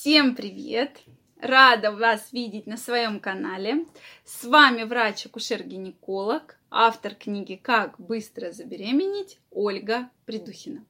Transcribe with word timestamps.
Всем 0.00 0.34
привет! 0.34 1.02
Рада 1.42 1.92
вас 1.92 2.32
видеть 2.32 2.66
на 2.66 2.78
своем 2.78 3.20
канале. 3.20 3.84
С 4.24 4.44
вами 4.44 4.84
врач-акушер-гинеколог, 4.84 6.56
автор 6.70 7.14
книги 7.14 7.60
«Как 7.62 8.00
быстро 8.00 8.50
забеременеть» 8.50 9.38
Ольга 9.50 10.08
Придухина. 10.24 10.86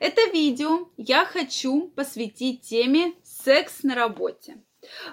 Это 0.00 0.30
видео 0.32 0.88
я 0.96 1.26
хочу 1.26 1.88
посвятить 1.88 2.62
теме 2.62 3.12
«Секс 3.22 3.82
на 3.82 3.94
работе». 3.94 4.56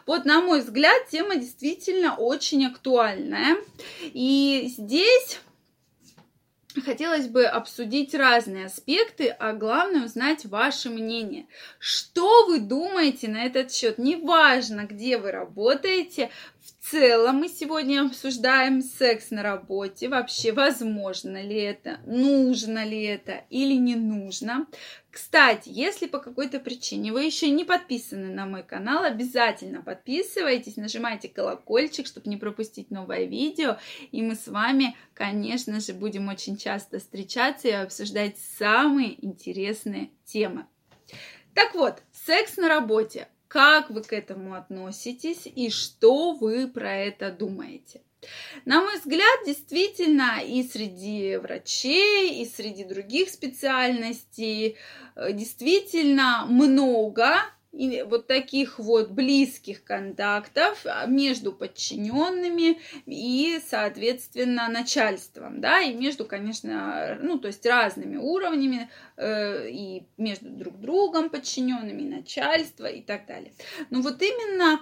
Вот, 0.07 0.23
на 0.23 0.39
мой 0.39 0.61
взгляд, 0.61 1.09
тема 1.09 1.35
действительно 1.35 2.15
очень 2.15 2.65
актуальная. 2.65 3.57
И 4.01 4.73
здесь 4.77 5.41
хотелось 6.79 7.27
бы 7.27 7.45
обсудить 7.45 8.13
разные 8.13 8.65
аспекты, 8.67 9.27
а 9.27 9.53
главное 9.53 10.05
узнать 10.05 10.45
ваше 10.45 10.89
мнение. 10.89 11.47
Что 11.79 12.45
вы 12.45 12.59
думаете 12.59 13.27
на 13.27 13.43
этот 13.45 13.71
счет? 13.71 13.97
Неважно, 13.97 14.85
где 14.85 15.17
вы 15.17 15.31
работаете, 15.31 16.29
в 16.79 16.80
целом 16.81 17.37
мы 17.37 17.47
сегодня 17.47 18.05
обсуждаем 18.05 18.81
секс 18.81 19.31
на 19.31 19.43
работе. 19.43 20.09
Вообще, 20.09 20.51
возможно 20.51 21.41
ли 21.41 21.55
это, 21.55 21.99
нужно 22.05 22.83
ли 22.83 23.03
это 23.03 23.43
или 23.49 23.75
не 23.75 23.95
нужно. 23.95 24.67
Кстати, 25.11 25.69
если 25.69 26.07
по 26.07 26.19
какой-то 26.19 26.59
причине 26.59 27.11
вы 27.11 27.23
еще 27.23 27.49
не 27.49 27.65
подписаны 27.65 28.33
на 28.33 28.45
мой 28.45 28.63
канал, 28.63 29.03
обязательно 29.03 29.81
подписывайтесь, 29.81 30.77
нажимайте 30.77 31.29
колокольчик, 31.29 32.07
чтобы 32.07 32.29
не 32.29 32.37
пропустить 32.37 32.91
новое 32.91 33.25
видео. 33.25 33.77
И 34.11 34.21
мы 34.21 34.35
с 34.35 34.47
вами, 34.47 34.95
конечно 35.13 35.79
же, 35.79 35.93
будем 35.93 36.29
очень 36.29 36.57
часто 36.57 36.99
встречаться 36.99 37.67
и 37.67 37.71
обсуждать 37.71 38.37
самые 38.57 39.23
интересные 39.23 40.09
темы. 40.25 40.65
Так 41.53 41.75
вот, 41.75 42.01
секс 42.25 42.57
на 42.57 42.69
работе 42.69 43.27
как 43.51 43.89
вы 43.89 44.01
к 44.01 44.13
этому 44.13 44.53
относитесь 44.55 45.45
и 45.45 45.69
что 45.69 46.31
вы 46.31 46.69
про 46.69 46.95
это 46.95 47.31
думаете. 47.31 48.01
На 48.63 48.81
мой 48.81 48.97
взгляд, 48.97 49.39
действительно, 49.45 50.39
и 50.41 50.63
среди 50.63 51.35
врачей, 51.35 52.41
и 52.41 52.45
среди 52.45 52.85
других 52.85 53.29
специальностей 53.29 54.77
э, 55.15 55.33
действительно 55.33 56.45
много 56.47 57.35
и 57.71 58.03
вот 58.03 58.27
таких 58.27 58.79
вот 58.79 59.11
близких 59.11 59.83
контактов 59.83 60.81
а, 60.85 61.05
между 61.05 61.53
подчиненными 61.53 62.79
и, 63.05 63.59
соответственно, 63.65 64.67
начальством, 64.67 65.61
да, 65.61 65.79
и 65.79 65.93
между, 65.93 66.25
конечно, 66.25 67.17
ну, 67.21 67.39
то 67.39 67.47
есть 67.47 67.65
разными 67.65 68.17
уровнями, 68.17 68.89
э, 69.15 69.69
и 69.69 70.03
между 70.17 70.49
друг 70.49 70.79
другом 70.79 71.29
подчиненными, 71.29 72.01
начальство 72.01 72.85
и 72.85 73.01
так 73.01 73.25
далее. 73.25 73.53
Но 73.89 74.01
вот 74.01 74.21
именно 74.21 74.81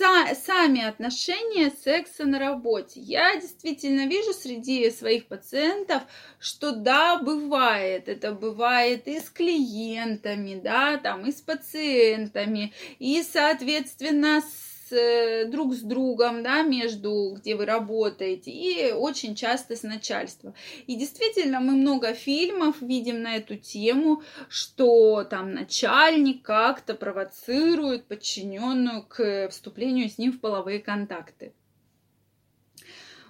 сами 0.00 0.82
отношения 0.82 1.70
секса 1.70 2.24
на 2.24 2.38
работе. 2.38 3.00
Я 3.00 3.36
действительно 3.36 4.06
вижу 4.06 4.32
среди 4.32 4.90
своих 4.90 5.26
пациентов, 5.26 6.02
что 6.38 6.72
да, 6.72 7.18
бывает. 7.18 8.08
Это 8.08 8.32
бывает 8.32 9.06
и 9.06 9.20
с 9.20 9.30
клиентами, 9.30 10.60
да, 10.62 10.98
там, 10.98 11.26
и 11.26 11.32
с 11.32 11.40
пациентами, 11.40 12.72
и, 12.98 13.22
соответственно, 13.22 14.40
с 14.40 14.69
Э, 14.92 15.44
друг 15.46 15.74
с 15.74 15.80
другом, 15.80 16.42
да, 16.42 16.62
между, 16.62 17.34
где 17.36 17.54
вы 17.54 17.66
работаете, 17.66 18.50
и 18.50 18.92
очень 18.92 19.34
часто 19.34 19.76
с 19.76 19.82
начальством. 19.82 20.54
И 20.86 20.96
действительно, 20.96 21.60
мы 21.60 21.72
много 21.72 22.14
фильмов 22.14 22.80
видим 22.80 23.22
на 23.22 23.36
эту 23.36 23.56
тему, 23.56 24.22
что 24.48 25.24
там 25.24 25.54
начальник 25.54 26.42
как-то 26.42 26.94
провоцирует 26.94 28.06
подчиненную 28.06 29.02
к 29.02 29.48
вступлению 29.50 30.08
с 30.08 30.18
ним 30.18 30.32
в 30.32 30.40
половые 30.40 30.80
контакты. 30.80 31.52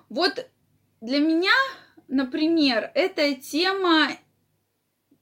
Вот 0.08 0.46
для 1.00 1.18
меня, 1.18 1.54
например, 2.08 2.90
эта 2.94 3.34
тема 3.34 4.08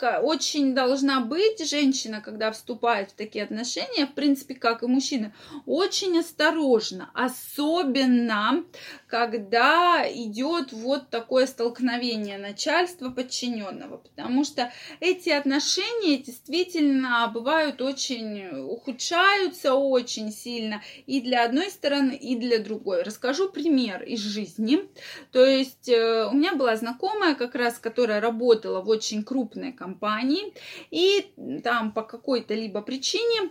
очень 0.03 0.75
должна 0.75 1.21
быть 1.21 1.69
женщина, 1.69 2.21
когда 2.21 2.53
вступает 2.53 3.11
в 3.11 3.15
такие 3.15 3.45
отношения, 3.45 4.07
в 4.07 4.15
принципе, 4.15 4.55
как 4.55 4.83
и 4.83 4.87
мужчина, 4.87 5.35
очень 5.67 6.19
осторожно, 6.19 7.11
особенно 7.15 8.65
когда 9.09 10.05
идет 10.09 10.73
вот 10.73 11.11
такое 11.11 11.47
столкновение 11.47 12.39
начальства 12.39 13.11
подчиненного, 13.11 13.99
потому 13.99 14.45
что 14.45 14.73
эти 15.01 15.31
отношения 15.31 16.19
действительно 16.19 17.31
бывают 17.33 17.83
очень, 17.83 18.49
ухудшаются 18.61 19.75
очень 19.75 20.31
сильно 20.31 20.83
и 21.07 21.21
для 21.21 21.45
одной 21.45 21.71
стороны, 21.71 22.13
и 22.13 22.37
для 22.37 22.59
другой. 22.59 23.03
Расскажу 23.03 23.51
пример 23.51 24.03
из 24.03 24.21
жизни. 24.21 24.89
То 25.33 25.45
есть 25.45 25.89
э, 25.89 26.29
у 26.31 26.35
меня 26.35 26.55
была 26.55 26.77
знакомая 26.77 27.35
как 27.35 27.55
раз, 27.55 27.79
которая 27.79 28.21
работала 28.21 28.81
в 28.81 28.89
очень 28.89 29.25
крупной 29.25 29.73
компании, 29.73 29.89
компании, 29.89 30.53
и 30.91 31.61
там 31.63 31.93
по 31.93 32.03
какой-то 32.03 32.55
либо 32.55 32.83
причине 32.83 33.51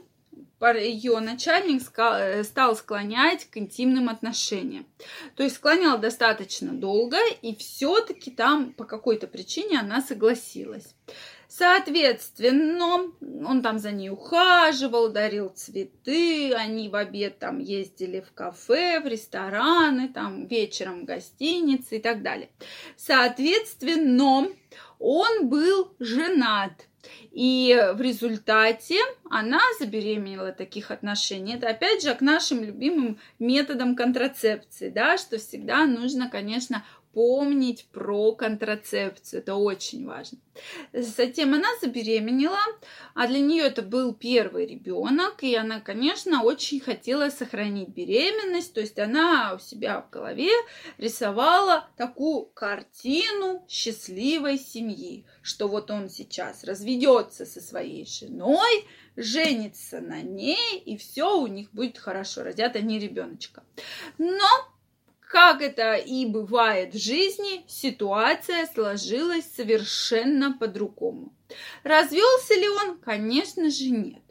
ее 0.62 1.20
начальник 1.20 1.82
э, 1.98 2.44
стал 2.44 2.76
склонять 2.76 3.46
к 3.46 3.58
интимным 3.58 4.10
отношениям. 4.10 4.86
То 5.36 5.44
есть 5.44 5.56
склонял 5.56 5.98
достаточно 6.00 6.74
долго, 6.74 7.18
и 7.42 7.56
все-таки 7.56 8.32
там 8.32 8.74
по 8.74 8.86
какой-то 8.86 9.28
причине 9.28 9.80
она 9.80 10.02
согласилась. 10.02 10.96
Соответственно, 11.50 13.14
он 13.22 13.62
там 13.62 13.80
за 13.80 13.92
ней 13.92 14.10
ухаживал, 14.10 15.10
дарил 15.10 15.50
цветы, 15.50 16.54
они 16.54 16.90
в 16.90 16.96
обед 16.96 17.40
там 17.40 17.60
ездили 17.60 18.20
в 18.20 18.34
кафе, 18.34 19.00
в 19.00 19.08
рестораны, 19.08 20.10
там 20.10 20.46
вечером 20.48 21.02
в 21.02 21.06
гостинице 21.06 21.98
и 21.98 22.00
так 22.00 22.22
далее. 22.22 22.50
Соответственно, 22.98 24.50
он 25.00 25.48
был 25.48 25.96
женат. 26.00 26.88
И 27.32 27.80
в 27.94 28.02
результате 28.02 29.00
она 29.30 29.60
забеременела 29.80 30.52
таких 30.52 30.92
отношений. 30.92 31.56
Это 31.56 31.70
опять 31.70 32.04
же 32.04 32.14
к 32.16 32.22
нашим 32.22 32.64
любимым 32.64 33.20
методам 33.40 33.96
контрацепции, 33.96 34.90
да, 34.90 35.18
что 35.18 35.38
всегда 35.38 35.86
нужно, 35.86 36.30
конечно, 36.30 36.84
помнить 37.18 37.88
про 37.92 38.34
контрацепцию. 38.34 39.40
Это 39.40 39.56
очень 39.56 40.06
важно. 40.06 40.38
Затем 40.94 41.56
она 41.56 41.68
забеременела, 41.82 42.60
а 43.16 43.26
для 43.26 43.40
нее 43.40 43.64
это 43.64 43.82
был 43.82 44.14
первый 44.14 44.68
ребенок, 44.68 45.42
и 45.42 45.56
она, 45.56 45.80
конечно, 45.80 46.44
очень 46.44 46.80
хотела 46.80 47.32
сохранить 47.32 47.90
беременность, 47.90 48.72
то 48.76 48.82
есть 48.82 49.00
она 49.00 49.56
у 49.56 49.60
себя 49.60 50.02
в 50.02 50.12
голове 50.12 50.52
рисовала 51.00 51.88
такую 51.98 52.46
картину 52.54 53.66
счастливой 53.68 54.60
семьи, 54.60 55.26
что 55.42 55.68
вот 55.68 55.90
он 55.90 56.10
сейчас 56.10 56.64
разведется 56.64 57.48
со 57.48 57.62
своей 57.62 58.06
женой, 58.06 58.86
женится 59.18 60.00
на 60.00 60.22
ней, 60.22 60.78
и 60.78 60.96
все 60.96 61.38
у 61.38 61.48
них 61.48 61.72
будет 61.74 61.98
хорошо, 61.98 62.44
родят 62.44 62.76
они 62.76 63.00
ребеночка. 63.00 63.64
Но 64.18 64.48
как 65.20 65.62
это 65.62 65.96
и 65.96 66.26
бывает 66.26 66.94
в 66.94 66.98
жизни, 66.98 67.66
ситуация 67.68 68.66
сложилась 68.68 69.46
совершенно 69.46 70.58
по-другому. 70.58 71.34
Развелся 71.84 72.54
ли 72.54 72.70
он? 72.70 73.00
Конечно 73.00 73.70
же 73.70 73.90
нет. 73.90 74.22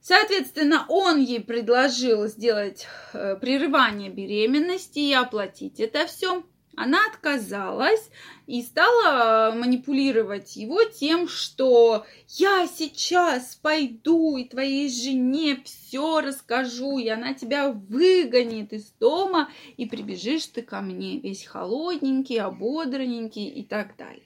Соответственно, 0.00 0.86
он 0.88 1.20
ей 1.20 1.40
предложил 1.40 2.26
сделать 2.28 2.86
э, 3.12 3.36
прерывание 3.36 4.10
беременности 4.10 4.98
и 4.98 5.12
оплатить 5.12 5.80
это 5.80 6.06
все. 6.06 6.44
Она 6.78 7.04
отказалась 7.06 8.08
и 8.46 8.62
стала 8.62 9.52
манипулировать 9.52 10.54
его 10.54 10.84
тем, 10.84 11.26
что 11.26 12.06
я 12.28 12.68
сейчас 12.68 13.56
пойду 13.56 14.36
и 14.36 14.44
твоей 14.44 14.88
жене 14.88 15.60
все 15.64 16.20
расскажу, 16.20 16.98
и 16.98 17.08
она 17.08 17.34
тебя 17.34 17.70
выгонит 17.70 18.72
из 18.72 18.92
дома, 18.92 19.50
и 19.76 19.86
прибежишь 19.86 20.46
ты 20.46 20.62
ко 20.62 20.80
мне 20.80 21.18
весь 21.18 21.44
холодненький, 21.44 22.40
ободренненький 22.40 23.48
и 23.48 23.64
так 23.64 23.96
далее. 23.96 24.22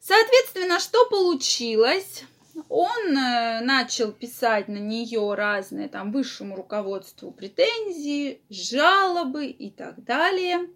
Соответственно, 0.00 0.78
что 0.78 1.04
получилось? 1.10 2.22
Он 2.68 3.16
э, 3.16 3.60
начал 3.60 4.12
писать 4.12 4.68
на 4.68 4.78
нее 4.78 5.34
разные 5.34 5.88
там 5.88 6.12
высшему 6.12 6.56
руководству 6.56 7.30
претензии, 7.30 8.40
жалобы 8.50 9.46
и 9.46 9.70
так 9.70 10.04
далее. 10.04 10.68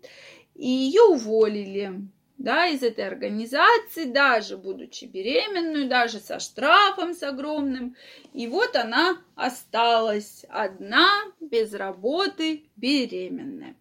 И 0.55 0.69
ее 0.69 1.03
уволили 1.03 2.03
да, 2.43 2.67
из 2.67 2.83
этой 2.83 3.07
организации, 3.07 4.05
даже 4.05 4.57
будучи 4.57 5.05
беременной, 5.05 5.89
даже 5.89 6.19
со 6.19 6.41
штрафом 6.41 7.15
с 7.15 7.23
огромным. 7.23 7.97
И 8.33 8.47
вот 8.47 8.75
она 8.75 9.19
осталась 9.37 10.45
одна, 10.49 11.09
без 11.41 11.73
работы, 11.73 12.65
беременная. 12.77 13.77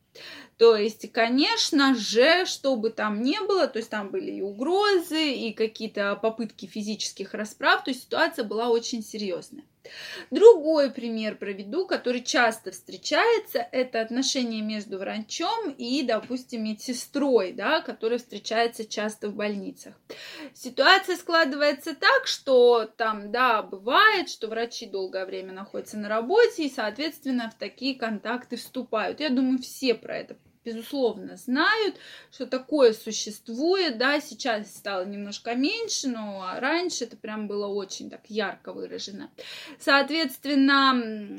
То 0.62 0.75
есть, 0.75 1.12
конечно 1.12 1.96
же, 1.96 2.46
что 2.46 2.75
бы 2.75 2.92
там 2.92 3.24
ни 3.24 3.36
было, 3.48 3.66
то 3.66 3.80
есть 3.80 3.90
там 3.90 4.12
были 4.12 4.30
и 4.30 4.42
угрозы, 4.44 5.34
и 5.34 5.54
какие-то 5.54 6.16
попытки 6.22 6.68
физических 6.68 7.34
расправ, 7.34 7.84
то 7.84 7.90
есть 7.90 8.04
ситуация 8.04 8.46
была 8.46 8.69
очень 8.69 9.02
серьезная. 9.02 9.63
Другой 10.30 10.92
пример 10.92 11.36
проведу, 11.36 11.88
который 11.88 12.22
часто 12.22 12.69
встречается, 12.69 13.68
это 13.72 14.02
отношения 14.02 14.62
между 14.62 15.00
врачом 15.00 15.72
и, 15.72 16.04
допустим, 16.04 16.66
медсестрой, 16.66 17.54
да, 17.54 17.81
которая 17.81 18.19
встречается 18.19 18.86
часто 18.86 19.30
в 19.30 19.34
больницах. 19.34 19.96
Ситуация 20.54 21.18
складывается 21.18 21.96
так, 21.96 22.28
что 22.28 22.86
там, 22.86 23.31
да, 23.31 23.63
бывает, 23.63 24.30
что 24.30 24.48
врачи 24.48 24.86
долгое 24.86 25.25
время 25.25 25.54
находятся 25.54 25.98
на 25.98 26.08
работе 26.08 26.68
и, 26.68 26.72
соответственно, 26.72 27.50
в 27.50 27.58
такие 27.58 27.96
контакты 27.96 28.58
вступают. 28.58 29.22
Я 29.22 29.30
думаю, 29.30 29.58
все 29.58 29.96
про 29.96 30.18
это 30.18 30.38
безусловно, 30.63 31.38
знают, 31.38 31.96
что 32.31 32.46
такое 32.46 32.94
существует, 32.94 33.98
да, 33.98 34.19
сейчас 34.22 34.75
стало 34.75 35.06
немножко 35.06 35.56
меньше, 35.56 36.08
но 36.08 36.46
раньше 36.58 37.06
это 37.06 37.18
прям 37.18 37.48
было 37.48 37.68
очень 37.68 38.10
так 38.10 38.22
ярко 38.28 38.74
выражено. 38.74 39.31
Соответственно, 39.80 40.94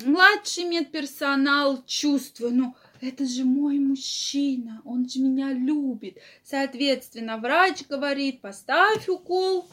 младший 0.04 0.64
медперсонал 0.64 1.82
чувствует, 1.86 2.54
ну, 2.54 2.74
это 3.00 3.26
же 3.26 3.44
мой 3.44 3.78
мужчина, 3.78 4.80
он 4.84 5.08
же 5.08 5.20
меня 5.20 5.52
любит. 5.52 6.18
Соответственно, 6.44 7.38
врач 7.38 7.86
говорит, 7.88 8.40
поставь 8.40 9.08
укол, 9.08 9.68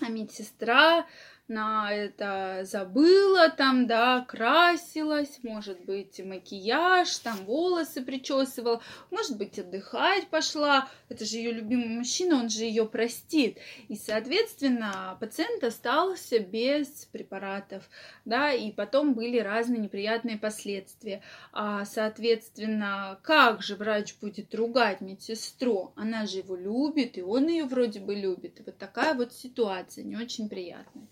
а 0.00 0.08
медсестра 0.10 1.06
на 1.48 1.92
это 1.92 2.62
забыла, 2.64 3.50
там, 3.50 3.86
да, 3.86 4.24
красилась, 4.26 5.38
может 5.42 5.84
быть, 5.84 6.20
макияж, 6.24 7.18
там, 7.18 7.36
волосы 7.44 8.02
причесывала, 8.02 8.82
может 9.10 9.36
быть, 9.36 9.58
отдыхать 9.58 10.28
пошла, 10.28 10.88
это 11.08 11.24
же 11.24 11.36
ее 11.36 11.52
любимый 11.52 11.88
мужчина, 11.88 12.36
он 12.36 12.48
же 12.48 12.64
ее 12.64 12.84
простит. 12.86 13.58
И, 13.88 13.94
соответственно, 13.94 15.16
пациент 15.20 15.62
остался 15.62 16.40
без 16.40 17.06
препаратов, 17.12 17.88
да, 18.24 18.52
и 18.52 18.72
потом 18.72 19.14
были 19.14 19.38
разные 19.38 19.80
неприятные 19.80 20.38
последствия. 20.38 21.22
А, 21.52 21.84
соответственно, 21.84 23.20
как 23.22 23.62
же 23.62 23.76
врач 23.76 24.16
будет 24.20 24.54
ругать 24.54 25.00
медсестру? 25.00 25.92
Она 25.94 26.26
же 26.26 26.38
его 26.38 26.56
любит, 26.56 27.18
и 27.18 27.22
он 27.22 27.46
ее 27.46 27.64
вроде 27.64 28.00
бы 28.00 28.14
любит. 28.14 28.58
И 28.58 28.62
вот 28.64 28.78
такая 28.78 29.14
вот 29.14 29.32
ситуация, 29.32 30.04
не 30.04 30.16
очень 30.16 30.48
приятная. 30.48 31.06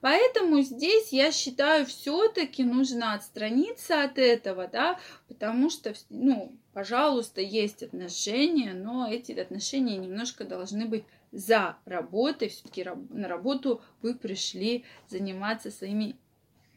Поэтому 0.00 0.60
здесь 0.62 1.12
я 1.12 1.32
считаю, 1.32 1.86
все-таки 1.86 2.64
нужно 2.64 3.14
отстраниться 3.14 4.02
от 4.02 4.18
этого, 4.18 4.68
да, 4.68 4.98
потому 5.28 5.70
что, 5.70 5.94
ну, 6.08 6.52
пожалуйста, 6.72 7.40
есть 7.40 7.82
отношения, 7.82 8.72
но 8.74 9.10
эти 9.10 9.32
отношения 9.32 9.96
немножко 9.96 10.44
должны 10.44 10.86
быть 10.86 11.04
за 11.32 11.76
работой. 11.84 12.48
Все-таки 12.48 12.84
на 13.10 13.28
работу 13.28 13.82
вы 14.02 14.14
пришли 14.14 14.84
заниматься 15.08 15.70
своими 15.70 16.16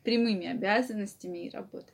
прямыми 0.03 0.47
обязанностями 0.47 1.45
и 1.45 1.49
работать. 1.49 1.93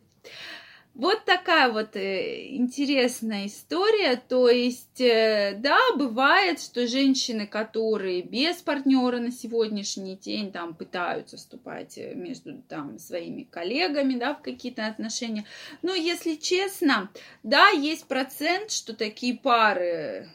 Вот 0.96 1.24
такая 1.24 1.72
вот 1.72 1.96
э, 1.96 2.48
интересная 2.56 3.46
история. 3.46 4.22
То 4.28 4.50
есть, 4.50 5.00
э, 5.00 5.56
да, 5.58 5.78
бывает, 5.96 6.60
что 6.60 6.88
женщины, 6.88 7.48
которые 7.48 8.22
без 8.22 8.58
партнера 8.58 9.20
на 9.20 9.32
сегодняшний 9.32 10.18
день 10.18 10.52
там 10.52 10.74
пытаются 10.74 11.38
вступать 11.38 11.98
э, 11.98 12.16
между 12.16 12.62
там 12.64 13.00
своими 13.00 13.44
коллегами, 13.44 14.16
да, 14.16 14.34
в 14.34 14.42
какие-то 14.42 14.88
отношения. 14.88 15.46
Но 15.82 15.94
если 15.94 16.36
честно, 16.36 17.10
да, 17.44 17.70
есть 17.70 18.06
процент, 18.06 18.72
что 18.72 18.94
такие 18.94 19.38
пары 19.38 20.28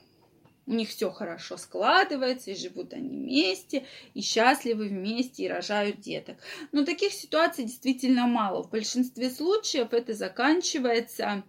у 0.66 0.72
них 0.72 0.88
все 0.88 1.10
хорошо 1.10 1.56
складывается, 1.56 2.50
и 2.50 2.56
живут 2.56 2.92
они 2.92 3.08
вместе, 3.08 3.84
и 4.14 4.20
счастливы 4.20 4.88
вместе, 4.88 5.44
и 5.44 5.48
рожают 5.48 6.00
деток. 6.00 6.36
Но 6.72 6.84
таких 6.84 7.12
ситуаций 7.12 7.64
действительно 7.64 8.26
мало. 8.26 8.62
В 8.62 8.70
большинстве 8.70 9.30
случаев 9.30 9.92
это 9.92 10.14
заканчивается 10.14 11.42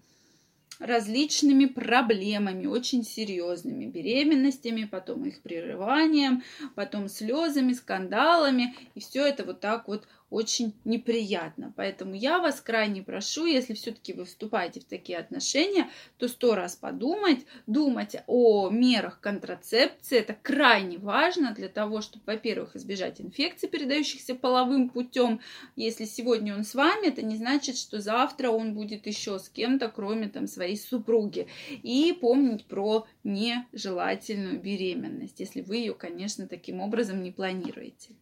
различными 0.80 1.66
проблемами, 1.66 2.66
очень 2.66 3.04
серьезными, 3.04 3.86
беременностями, 3.86 4.84
потом 4.84 5.26
их 5.26 5.42
прерыванием, 5.42 6.44
потом 6.76 7.08
слезами, 7.08 7.74
скандалами, 7.74 8.76
и 8.94 9.00
все 9.00 9.26
это 9.26 9.46
вот 9.46 9.62
так 9.62 9.88
вот 9.88 10.06
очень 10.36 10.74
неприятно. 10.84 11.74
Поэтому 11.78 12.14
я 12.14 12.40
вас 12.40 12.60
крайне 12.60 13.02
прошу, 13.02 13.46
если 13.46 13.74
все-таки 13.74 14.12
вы 14.12 14.26
вступаете 14.26 14.82
в 14.82 14.84
такие 14.84 15.18
отношения, 15.18 15.90
то 16.18 16.28
сто 16.28 16.56
раз 16.56 16.76
подумать, 16.76 17.46
думать 17.68 18.18
о 18.28 18.70
мерах 18.70 19.22
контрацепции. 19.22 20.20
Это 20.20 20.36
крайне 20.42 20.98
важно 20.98 21.54
для 21.54 21.70
того, 21.70 22.02
чтобы, 22.02 22.26
во-первых, 22.26 22.76
избежать 22.76 23.22
инфекций, 23.22 23.70
передающихся 23.70 24.36
половым 24.36 24.90
путем. 24.90 25.40
Если 25.78 26.04
сегодня 26.04 26.54
он 26.54 26.66
с 26.66 26.76
вами, 26.76 27.08
это 27.08 27.22
не 27.22 27.38
значит, 27.38 27.78
что 27.78 28.02
завтра 28.02 28.50
он 28.50 28.74
будет 28.74 29.08
еще 29.08 29.40
с 29.40 29.48
кем-то, 29.48 29.88
кроме 29.88 30.28
там 30.28 30.48
своей 30.48 30.76
супруги. 30.76 31.48
И 31.82 32.12
помнить 32.12 32.66
про 32.66 33.08
нежелательную 33.24 34.60
беременность, 34.60 35.40
если 35.40 35.62
вы 35.62 35.78
ее, 35.78 35.94
конечно, 35.94 36.46
таким 36.46 36.82
образом 36.82 37.24
не 37.24 37.32
планируете. 37.32 38.16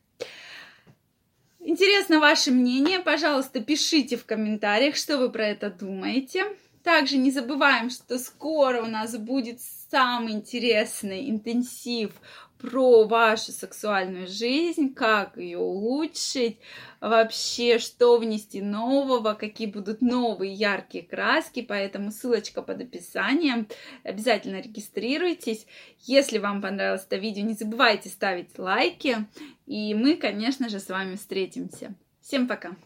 Интересно 1.65 2.19
ваше 2.19 2.51
мнение. 2.51 3.00
Пожалуйста, 3.00 3.62
пишите 3.62 4.18
в 4.18 4.25
комментариях, 4.25 4.98
что 4.98 5.18
вы 5.18 5.31
про 5.31 5.48
это 5.48 5.69
думаете. 5.69 6.44
Также 6.83 7.15
не 7.15 7.31
забываем, 7.31 7.89
что 7.89 8.19
скоро 8.19 8.81
у 8.81 8.86
нас 8.86 9.15
будет 9.18 9.62
самый 9.89 10.33
интересный 10.33 11.30
интенсив 11.30 12.12
про 12.63 13.06
вашу 13.06 13.51
сексуальную 13.51 14.25
жизнь, 14.25 14.94
как 14.94 15.36
ее 15.36 15.57
улучшить, 15.57 16.60
вообще, 17.01 17.77
что 17.77 18.18
внести 18.18 18.62
нового, 18.62 19.33
какие 19.33 19.68
будут 19.68 20.01
новые 20.01 20.54
яркие 20.54 21.04
краски, 21.04 21.62
поэтому 21.62 22.10
ссылочка 22.10 22.62
под 22.62 22.80
описанием. 22.80 23.68
Обязательно 24.04 24.62
регистрируйтесь. 24.62 25.68
Если 26.06 26.38
вам 26.38 26.62
понравилось 26.62 27.04
это 27.06 27.18
видео, 27.18 27.44
не 27.44 27.54
забывайте 27.54 28.07
ставить 28.07 28.57
лайки, 28.57 29.27
и 29.65 29.94
мы, 29.94 30.15
конечно 30.15 30.69
же, 30.69 30.80
с 30.80 30.88
вами 30.88 31.18
встретимся. 31.18 31.94
Всем 32.21 32.48
пока! 32.48 32.77